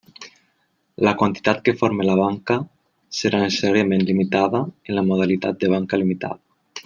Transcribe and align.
La 1.07 1.11
quantitat 1.21 1.59
que 1.67 1.73
forme 1.81 2.07
la 2.07 2.15
banca 2.21 2.57
serà 3.19 3.43
necessàriament 3.43 4.07
limitada 4.09 4.63
en 4.71 4.99
la 5.01 5.05
modalitat 5.11 5.63
de 5.65 5.73
banca 5.77 6.01
limitada. 6.05 6.43